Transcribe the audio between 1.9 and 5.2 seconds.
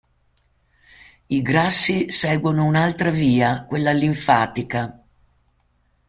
seguono un'altra via, quella linfatica.